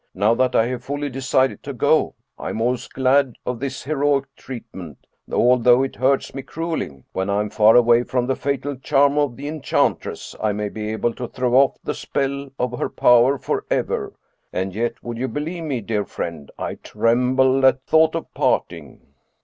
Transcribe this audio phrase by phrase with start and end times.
[0.15, 4.25] Now that I have fully decided to go, I am almost glad of this heroic
[4.35, 7.03] treatment, although it hurts me cruelly.
[7.13, 10.69] When I am far away from the fatal charm of the en chantress, I may
[10.69, 14.13] be able to throw off the spell of her power forever.
[14.51, 19.01] And yet, would you believe me, dear friend, I tremble at thought of parting."